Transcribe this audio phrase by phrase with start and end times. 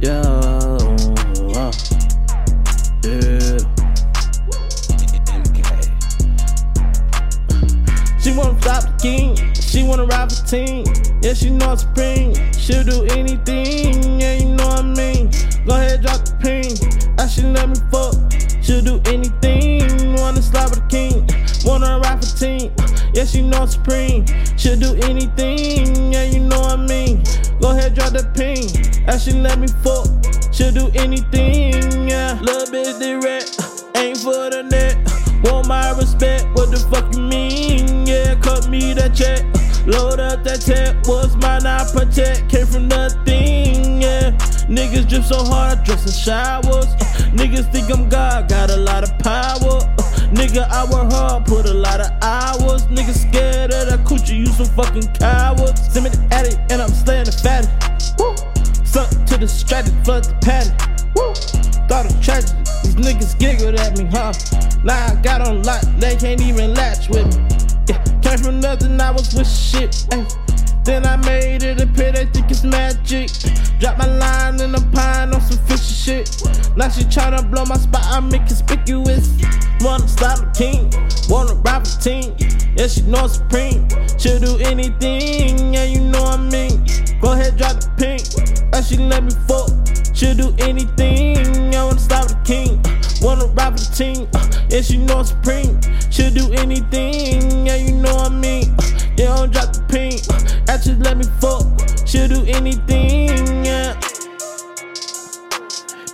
[0.00, 0.96] Yeah, uh,
[1.48, 1.72] yeah.
[8.20, 10.84] She wanna stop the king, she wanna ride for team.
[11.20, 14.20] Yeah, she know I'm supreme, she'll do anything.
[14.20, 15.32] Yeah, you know what I mean.
[15.66, 17.18] Go ahead, drop the pin.
[17.18, 18.14] I should let me fuck,
[18.62, 20.14] she'll do anything.
[20.14, 21.28] Wanna slap with the king,
[21.64, 22.70] wanna ride for team.
[23.14, 24.24] Yeah, she know I'm supreme,
[24.56, 26.12] she'll do anything.
[26.12, 26.47] Yeah, you know
[29.18, 30.06] Should let me fuck,
[30.52, 32.08] she'll do anything.
[32.08, 33.60] Yeah, little bit direct,
[33.96, 34.96] ain't for the net.
[35.42, 38.06] Want my respect, what the fuck you mean?
[38.06, 39.42] Yeah, cut me that check.
[39.86, 42.48] Load up that tech, what's mine I protect.
[42.48, 44.30] Came from nothing, yeah.
[44.70, 46.86] Niggas drip so hard, I dress in showers.
[47.34, 49.80] Niggas think I'm God, got a lot of power.
[50.30, 52.84] Nigga, I work hard, put a lot of hours.
[52.86, 55.92] Niggas scared of that coochie, you some fucking cowards.
[55.92, 56.27] Send me the
[59.48, 60.76] Sunk to flood the paddock.
[61.16, 61.32] Woo!
[61.88, 64.32] Thought of tragedy, these niggas giggled at me, huh?
[64.84, 67.46] Now I got on lock, they can't even latch with me.
[67.88, 70.06] Yeah, came from nothing, I was with shit.
[70.12, 70.26] Ay.
[70.84, 73.30] Then I made it appear they think it's magic.
[73.78, 76.42] Drop my line in the pine on some fishy shit.
[76.76, 79.36] Now she tryna blow my spot, I make conspicuous.
[79.80, 80.92] Wanna stop the king,
[81.28, 82.34] wanna rap a team.
[82.76, 83.88] Yeah, she know I'm supreme.
[84.18, 86.86] She'll do anything, yeah, you know I mean.
[87.20, 88.37] Go ahead, drop the pink.
[88.88, 89.68] She let me fuck.
[90.14, 91.74] She'll do anything.
[91.74, 92.80] I wanna stop the king.
[93.20, 94.26] Wanna rap the team.
[94.32, 95.78] Uh, yeah, she know I'm supreme.
[96.10, 97.66] She'll do anything.
[97.66, 98.72] Yeah, you know I mean.
[98.78, 98.82] Uh,
[99.18, 100.22] yeah, don't drop the pink.
[100.32, 101.68] Uh, actually, let me fuck.
[102.06, 103.66] She'll do anything.
[103.66, 104.00] Yeah.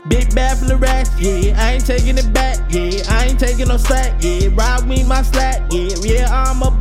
[0.08, 1.55] Big bad for the racks, yeah.
[1.56, 3.02] I ain't taking it back, yeah.
[3.08, 4.48] I ain't taking no slack, yeah.
[4.52, 5.95] Ride me my slack, yeah.
[6.02, 6.72] Yeah, I'm a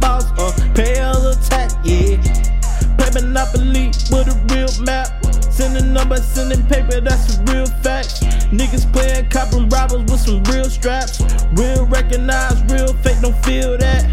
[5.54, 8.22] Sending numbers, sending paper, that's a real fact.
[8.50, 11.22] Niggas playing cop and robbers with some real straps.
[11.54, 14.04] Real recognize, real fake, don't feel that.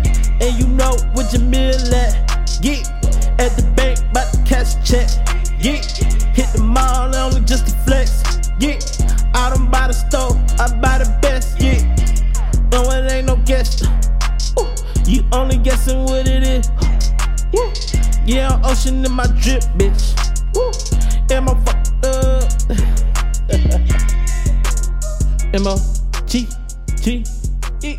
[0.43, 2.61] And you know what your meal at.
[2.63, 2.83] Yeah,
[3.39, 5.09] at the bank, bout to cash a check.
[5.59, 5.81] Yeah,
[6.37, 8.23] hit the mall only just to flex.
[8.59, 8.77] Yeah,
[9.33, 11.59] I don't buy the store, I buy the best.
[11.59, 11.81] Yeah,
[12.71, 13.83] no, it ain't no guess.
[15.07, 16.71] You only guessing what it is.
[17.51, 17.73] Yeah,
[18.27, 20.13] yeah, I'm ocean in my drip, bitch.
[20.55, 21.00] Woo.
[21.33, 22.51] Am I fucked up?
[25.55, 25.77] M O
[26.27, 26.49] G
[27.01, 27.25] G
[27.83, 27.99] E.